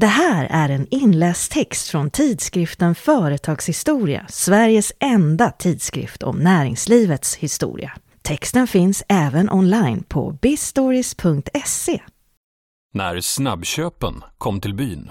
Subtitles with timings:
[0.00, 7.92] Det här är en inläst text från tidskriften Företagshistoria, Sveriges enda tidskrift om näringslivets historia.
[8.22, 12.02] Texten finns även online på bistories.se.
[12.94, 15.10] När snabbköpen kom till byn.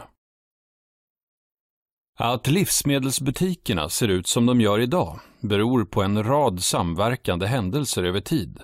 [2.20, 8.21] Att livsmedelsbutikerna ser ut som de gör idag beror på en rad samverkande händelser över
[8.21, 8.62] tid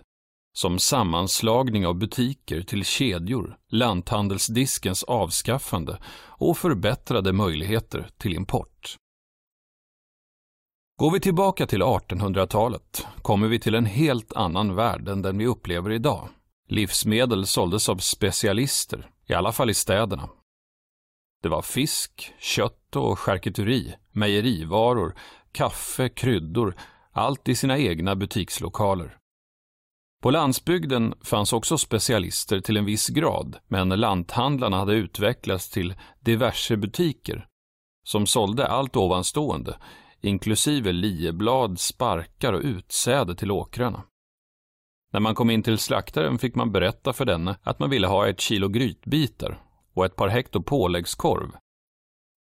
[0.57, 8.95] som sammanslagning av butiker till kedjor, lanthandelsdiskens avskaffande och förbättrade möjligheter till import.
[10.97, 15.45] Går vi tillbaka till 1800-talet kommer vi till en helt annan värld än den vi
[15.45, 16.29] upplever idag.
[16.67, 20.29] Livsmedel såldes av specialister, i alla fall i städerna.
[21.43, 25.15] Det var fisk, kött och charkuteri, mejerivaror,
[25.51, 26.75] kaffe, kryddor,
[27.11, 29.17] allt i sina egna butikslokaler.
[30.25, 36.77] På landsbygden fanns också specialister till en viss grad, men lanthandlarna hade utvecklats till diverse
[36.77, 37.47] butiker
[38.03, 39.77] som sålde allt ovanstående,
[40.21, 44.03] inklusive lieblad, sparkar och utsäde till åkrarna.
[45.11, 48.27] När man kom in till slaktaren fick man berätta för denne att man ville ha
[48.27, 51.51] ett kilo grytbitar och ett par hekto påläggskorv.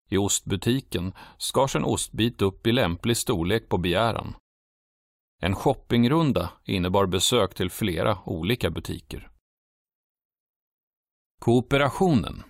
[0.09, 4.35] I ostbutiken skars en ostbit upp i lämplig storlek på begäran
[5.43, 9.31] en shoppingrunda innebar besök till flera olika butiker.
[11.41, 12.43] Kooperationen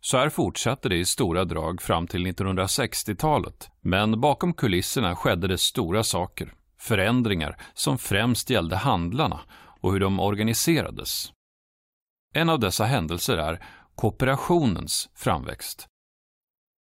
[0.00, 5.58] Så här fortsatte det i stora drag fram till 1960-talet, men bakom kulisserna skedde det
[5.58, 9.40] stora saker, förändringar som främst gällde handlarna
[9.80, 11.32] och hur de organiserades.
[12.34, 15.86] En av dessa händelser är kooperationens framväxt.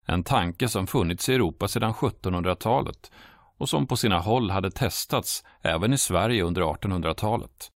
[0.06, 3.12] En tanke som funnits i Europa sedan 1700-talet
[3.60, 7.72] och som på sina håll hade testats även i Sverige under 1800-talet.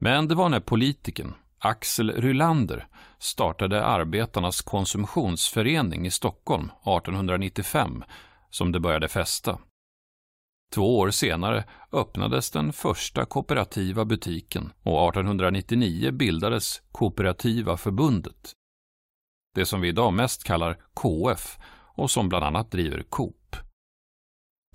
[0.00, 8.04] Men det var när politikern Axel Rylander startade Arbetarnas konsumtionsförening i Stockholm 1895
[8.50, 9.58] som det började fästa.
[10.74, 18.52] Två år senare öppnades den första kooperativa butiken och 1899 bildades Kooperativa förbundet.
[19.54, 21.58] Det som vi idag mest kallar KF
[21.96, 23.45] och som bland annat driver Coop.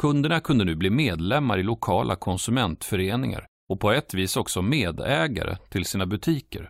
[0.01, 5.85] Kunderna kunde nu bli medlemmar i lokala konsumentföreningar och på ett vis också medägare till
[5.85, 6.69] sina butiker.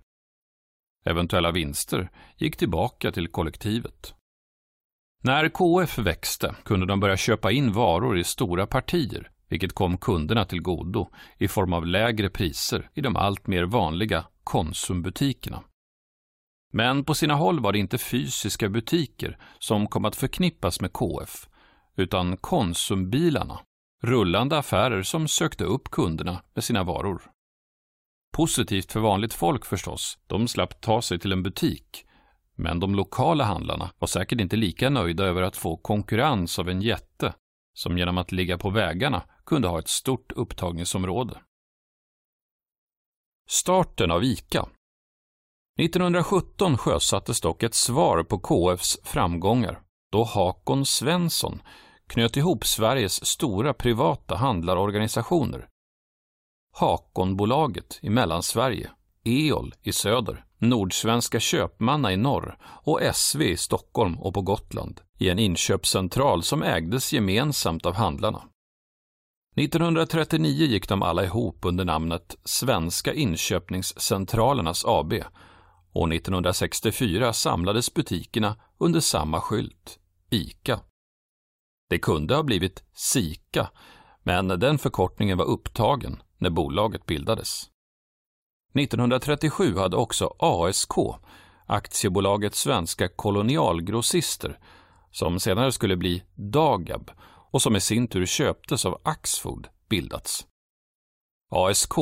[1.05, 4.13] Eventuella vinster gick tillbaka till kollektivet.
[5.23, 10.45] När KF växte kunde de börja köpa in varor i stora partier, vilket kom kunderna
[10.45, 15.63] till godo i form av lägre priser i de allt mer vanliga Konsumbutikerna.
[16.73, 21.47] Men på sina håll var det inte fysiska butiker som kom att förknippas med KF,
[21.95, 23.59] utan Konsumbilarna,
[24.03, 27.31] rullande affärer som sökte upp kunderna med sina varor.
[28.33, 32.05] Positivt för vanligt folk förstås, de slapp ta sig till en butik,
[32.55, 36.81] men de lokala handlarna var säkert inte lika nöjda över att få konkurrens av en
[36.81, 37.33] jätte
[37.73, 41.41] som genom att ligga på vägarna kunde ha ett stort upptagningsområde.
[43.49, 44.67] Starten av ICA
[45.79, 51.61] 1917 sjösattes dock ett svar på KFs framgångar då Hakon Svensson
[52.07, 55.67] knöt ihop Sveriges stora privata handlarorganisationer.
[56.73, 58.91] Hakonbolaget i Mellansverige,
[59.23, 65.29] EOL i söder, Nordsvenska Köpmanna i norr och SV i Stockholm och på Gotland i
[65.29, 68.43] en inköpscentral som ägdes gemensamt av handlarna.
[69.55, 75.13] 1939 gick de alla ihop under namnet Svenska inköpningscentralernas AB
[75.93, 79.99] och 1964 samlades butikerna under samma skylt,
[80.31, 80.79] ICA.
[81.89, 83.71] Det kunde ha blivit SIKA,
[84.23, 87.69] men den förkortningen var upptagen när bolaget bildades.
[88.79, 90.93] 1937 hade också ASK,
[91.65, 94.59] aktiebolaget Svenska kolonialgrossister,
[95.11, 97.11] som senare skulle bli Dagab
[97.51, 100.47] och som i sin tur köptes av Axfood, bildats.
[101.49, 101.93] ASK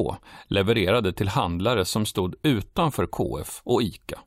[0.47, 4.20] levererade till handlare som stod utanför KF och ICA.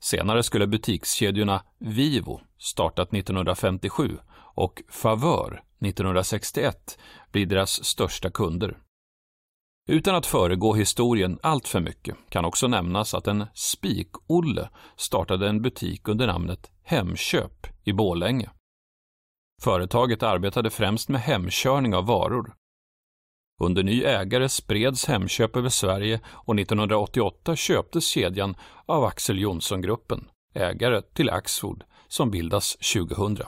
[0.00, 4.18] Senare skulle butikskedjorna Vivo, startat 1957,
[4.54, 6.98] och Favör 1961
[7.32, 8.78] bli deras största kunder.
[9.88, 15.62] Utan att föregå historien allt för mycket kan också nämnas att en Spik-Olle startade en
[15.62, 18.50] butik under namnet Hemköp i Bålänge.
[19.62, 22.54] Företaget arbetade främst med hemkörning av varor.
[23.60, 28.56] Under ny ägare spreds Hemköp över Sverige och 1988 köptes kedjan
[28.86, 33.46] av Axel Jonsson-gruppen, ägare till Axfood, som bildas 2000.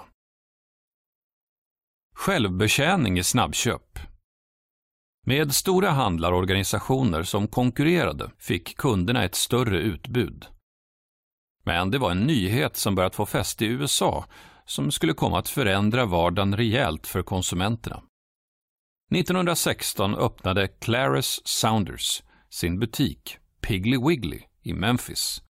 [2.14, 3.98] Självbetjäning i snabbköp.
[5.26, 10.46] Med stora handlarorganisationer som konkurrerade fick kunderna ett större utbud.
[11.64, 14.24] Men det var en nyhet som börjat få fäste i USA
[14.64, 18.02] som skulle komma att förändra vardagen rejält för konsumenterna.
[19.14, 25.42] 1916 öppnade Clarice Saunders sin butik Piggly Wiggly i Memphis.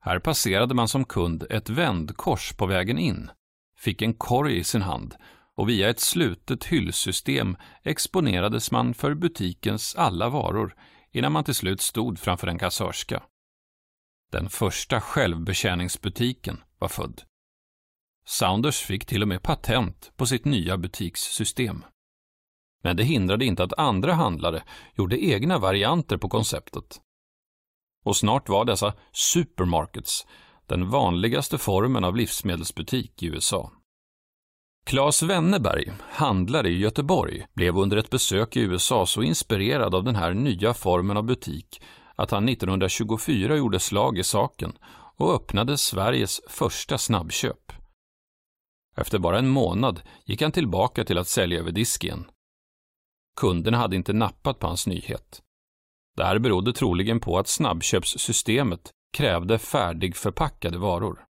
[0.00, 3.30] Här passerade man som kund ett vändkors på vägen in,
[3.76, 5.14] fick en korg i sin hand
[5.54, 10.74] och via ett slutet hyllsystem exponerades man för butikens alla varor
[11.12, 13.22] innan man till slut stod framför en kassörska.
[14.32, 17.22] Den första självbetjäningsbutiken var född.
[18.26, 21.84] Saunders fick till och med patent på sitt nya butikssystem.
[22.82, 24.62] Men det hindrade inte att andra handlare
[24.94, 27.00] gjorde egna varianter på konceptet.
[28.04, 30.26] Och snart var dessa supermarkets
[30.66, 33.70] den vanligaste formen av livsmedelsbutik i USA.
[34.84, 40.16] Claes Wennerberg, handlare i Göteborg, blev under ett besök i USA så inspirerad av den
[40.16, 41.82] här nya formen av butik
[42.16, 44.72] att han 1924 gjorde slag i saken
[45.16, 47.72] och öppnade Sveriges första snabbköp.
[48.96, 52.24] Efter bara en månad gick han tillbaka till att sälja över disk igen.
[53.40, 55.42] Kunderna hade inte nappat på hans nyhet.
[56.16, 61.24] Det här berodde troligen på att snabbköpssystemet krävde färdigförpackade varor.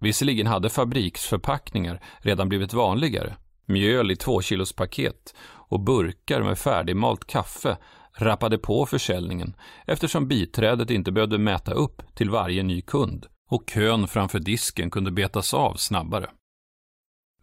[0.00, 3.36] Visserligen hade fabriksförpackningar redan blivit vanligare,
[3.66, 7.76] mjöl i tvåkilospaket och burkar med färdigmalt kaffe
[8.18, 9.56] rappade på försäljningen
[9.86, 15.10] eftersom biträdet inte behövde mäta upp till varje ny kund och kön framför disken kunde
[15.10, 16.30] betas av snabbare.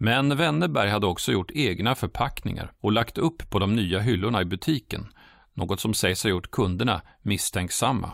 [0.03, 4.45] Men Wennerberg hade också gjort egna förpackningar och lagt upp på de nya hyllorna i
[4.45, 5.07] butiken,
[5.53, 8.13] något som sägs ha gjort kunderna misstänksamma.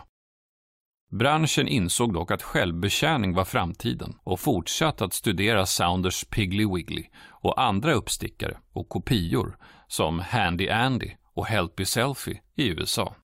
[1.10, 7.62] Branschen insåg dock att självbetjäning var framtiden och fortsatte att studera Sounders Piggly Wiggly och
[7.62, 13.14] andra uppstickare och kopior som Handy Andy och Helpy Selfie i USA.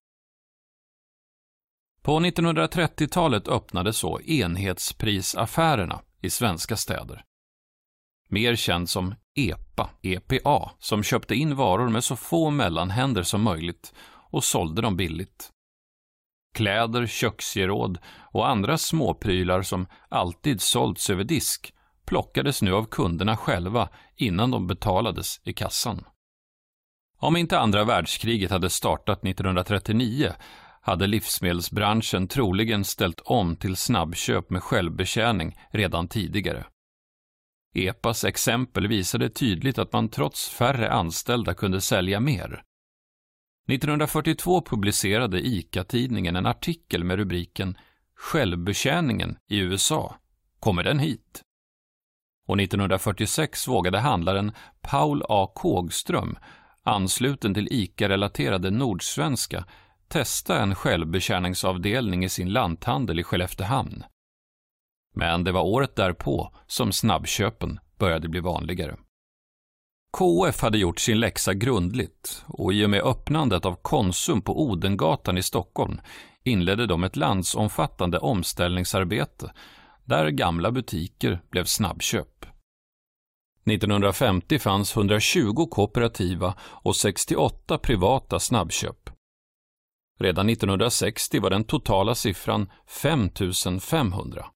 [2.02, 7.24] På 1930-talet öppnade så enhetsprisaffärerna i svenska städer.
[8.34, 13.94] Mer känd som EPA, EPA, som köpte in varor med så få mellanhänder som möjligt
[14.30, 15.50] och sålde dem billigt.
[16.54, 17.98] Kläder, köksgeråd
[18.32, 21.74] och andra småprylar som alltid sålts över disk
[22.06, 26.04] plockades nu av kunderna själva innan de betalades i kassan.
[27.18, 30.32] Om inte andra världskriget hade startat 1939
[30.80, 36.64] hade livsmedelsbranschen troligen ställt om till snabbköp med självbetjäning redan tidigare.
[37.74, 42.62] EPAs exempel visade tydligt att man trots färre anställda kunde sälja mer.
[43.68, 47.78] 1942 publicerade ICA-tidningen en artikel med rubriken
[48.16, 50.16] Självbetjäningen i USA.
[50.60, 51.42] Kommer den hit?
[52.46, 55.52] Och 1946 vågade handlaren Paul A.
[55.54, 56.36] Kågström,
[56.82, 59.64] ansluten till ICA-relaterade Nordsvenska,
[60.08, 64.04] testa en självbetjäningsavdelning i sin lanthandel i Skelleftehamn.
[65.14, 68.96] Men det var året därpå som snabbköpen började bli vanligare.
[70.16, 75.38] KF hade gjort sin läxa grundligt och i och med öppnandet av Konsum på Odengatan
[75.38, 76.00] i Stockholm
[76.42, 79.52] inledde de ett landsomfattande omställningsarbete
[80.04, 82.46] där gamla butiker blev snabbköp.
[83.66, 89.10] 1950 fanns 120 kooperativa och 68 privata snabbköp.
[90.18, 93.30] Redan 1960 var den totala siffran 5
[93.80, 94.46] 500.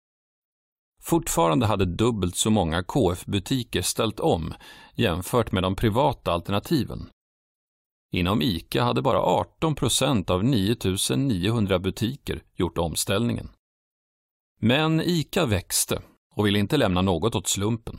[1.09, 4.55] Fortfarande hade dubbelt så många KF-butiker ställt om
[4.95, 7.11] jämfört med de privata alternativen.
[8.13, 10.77] Inom ICA hade bara 18 procent av 9
[11.17, 13.49] 900 butiker gjort omställningen.
[14.61, 16.03] Men ICA växte
[16.35, 17.99] och ville inte lämna något åt slumpen.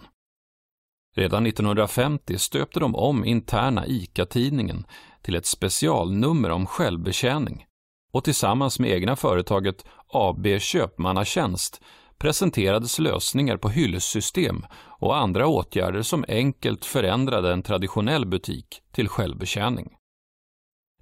[1.15, 4.85] Redan 1950 stöpte de om interna ICA-tidningen
[5.21, 7.65] till ett specialnummer om självbetjäning
[8.11, 11.81] och tillsammans med egna företaget AB Köpmannatjänst
[12.19, 14.65] presenterades lösningar på hyllsystem
[14.99, 19.95] och andra åtgärder som enkelt förändrade en traditionell butik till självbetjäning.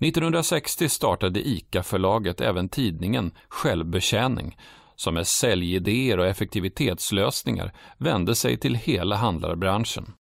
[0.01, 4.57] 1960 startade ICA-förlaget även tidningen Självbetjäning
[4.95, 10.13] som med säljidéer och effektivitetslösningar vände sig till hela handlarbranschen.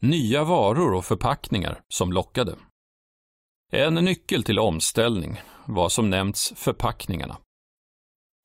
[0.00, 2.54] Nya varor och förpackningar som lockade.
[3.72, 7.36] En nyckel till omställning var som nämnts förpackningarna.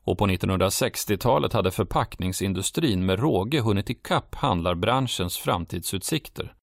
[0.05, 6.55] Och på 1960-talet hade förpackningsindustrin med råge hunnit ikapp handlarbranschens framtidsutsikter.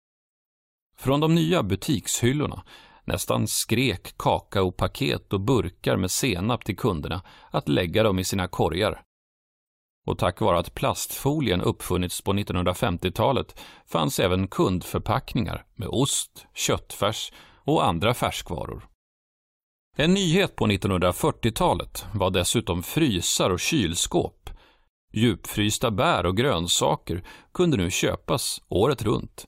[0.99, 2.64] Från de nya butikshyllorna
[3.04, 9.02] nästan skrek kakaopaket och burkar med senap till kunderna att lägga dem i sina korgar.
[10.07, 17.33] Och tack vare att plastfolien uppfunnits på 1950-talet fanns även kundförpackningar med ost, köttfärs
[17.64, 18.88] och andra färskvaror.
[20.00, 24.50] En nyhet på 1940-talet var dessutom frysar och kylskåp.
[25.12, 27.25] Djupfrysta bär och grönsaker
[27.55, 29.47] kunde nu köpas året runt.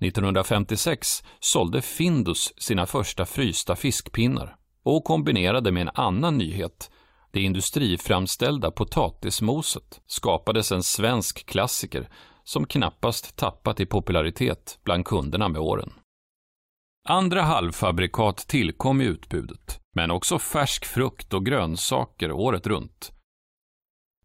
[0.00, 6.90] 1956 sålde Findus sina första frysta fiskpinnar och kombinerade med en annan nyhet.
[7.32, 12.08] Det industriframställda potatismoset skapades en svensk klassiker
[12.44, 15.92] som knappast tappat i popularitet bland kunderna med åren.
[17.08, 23.12] Andra halvfabrikat tillkom i utbudet, men också färsk frukt och grönsaker året runt.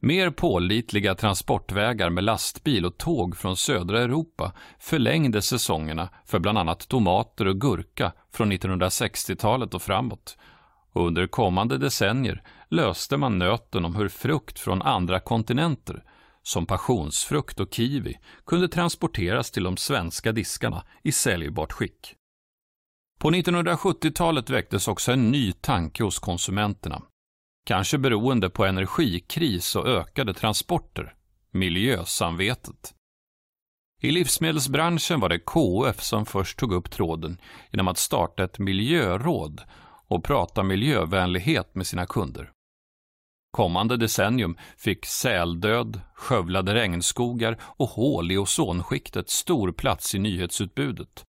[0.01, 6.87] Mer pålitliga transportvägar med lastbil och tåg från södra Europa förlängde säsongerna för bland annat
[6.87, 10.37] tomater och gurka från 1960-talet och framåt.
[10.93, 16.03] Och under kommande decennier löste man nöten om hur frukt från andra kontinenter,
[16.43, 22.15] som passionsfrukt och kiwi, kunde transporteras till de svenska diskarna i säljbart skick.
[23.19, 27.01] På 1970-talet väcktes också en ny tanke hos konsumenterna.
[27.65, 31.15] Kanske beroende på energikris och ökade transporter.
[31.51, 32.93] Miljösamvetet.
[34.01, 39.61] I livsmedelsbranschen var det KF som först tog upp tråden genom att starta ett miljöråd
[40.07, 42.51] och prata miljövänlighet med sina kunder.
[43.51, 51.25] Kommande decennium fick säldöd, skövlade regnskogar och hål i ozonskiktet stor plats i nyhetsutbudet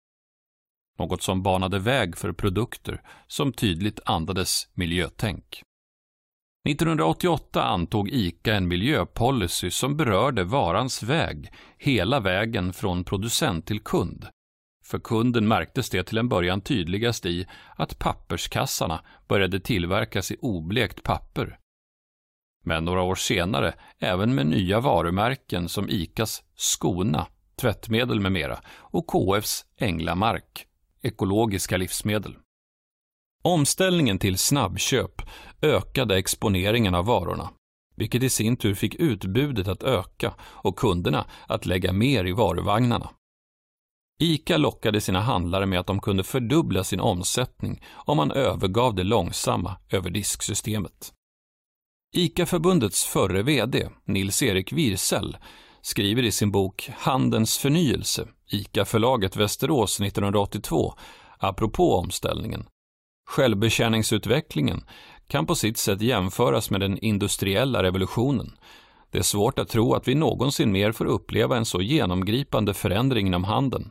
[1.00, 5.62] något som banade väg för produkter som tydligt andades miljötänk.
[6.68, 14.26] 1988 antog ICA en miljöpolicy som berörde varans väg, hela vägen från producent till kund.
[14.84, 21.02] För kunden märktes det till en början tydligast i att papperskassarna började tillverkas i oblekt
[21.02, 21.58] papper.
[22.64, 27.26] Men några år senare, även med nya varumärken som ICAs Skona,
[27.60, 30.66] tvättmedel med mera och KFs Änglamark,
[31.02, 32.36] ekologiska livsmedel.
[33.42, 35.22] Omställningen till snabbköp
[35.62, 37.50] ökade exponeringen av varorna,
[37.96, 43.10] vilket i sin tur fick utbudet att öka och kunderna att lägga mer i varuvagnarna.
[44.22, 49.04] ICA lockade sina handlare med att de kunde fördubbla sin omsättning om man övergav det
[49.04, 51.12] långsamma överdisksystemet.
[52.16, 55.36] ICA-förbundets förre VD, Nils-Erik Wirsell,
[55.82, 60.94] skriver i sin bok Handens förnyelse, ICA-förlaget Västerås 1982,
[61.38, 62.66] apropå omställningen.
[63.30, 64.84] Självbetjäningsutvecklingen
[65.28, 68.52] kan på sitt sätt jämföras med den industriella revolutionen.
[69.10, 73.26] Det är svårt att tro att vi någonsin mer får uppleva en så genomgripande förändring
[73.26, 73.90] inom handeln.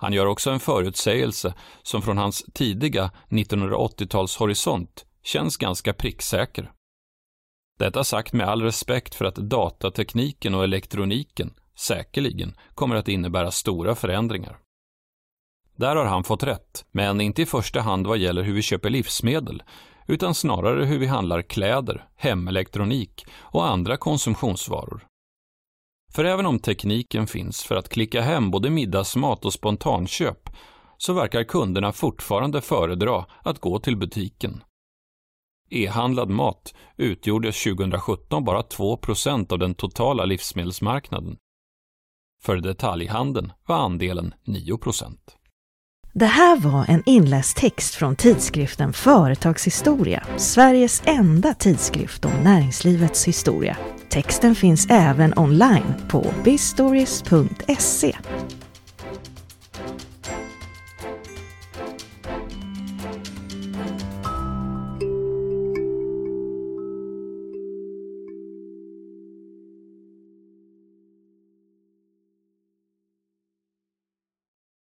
[0.00, 6.72] Han gör också en förutsägelse som från hans tidiga 1980-talshorisont känns ganska pricksäker.
[7.78, 13.94] Detta sagt med all respekt för att datatekniken och elektroniken säkerligen kommer att innebära stora
[13.94, 14.58] förändringar.
[15.76, 18.90] Där har han fått rätt, men inte i första hand vad gäller hur vi köper
[18.90, 19.62] livsmedel,
[20.06, 25.06] utan snarare hur vi handlar kläder, hemelektronik och andra konsumtionsvaror.
[26.12, 30.50] För även om tekniken finns för att klicka hem både middagsmat och spontanköp,
[30.98, 34.64] så verkar kunderna fortfarande föredra att gå till butiken.
[35.70, 41.36] E-handlad mat utgjorde 2017 bara 2% av den totala livsmedelsmarknaden.
[42.44, 45.14] För detaljhandeln var andelen 9%
[46.12, 53.76] Det här var en inläst text från tidskriften Företagshistoria, Sveriges enda tidskrift om näringslivets historia.
[54.08, 58.16] Texten finns även online på bistories.se.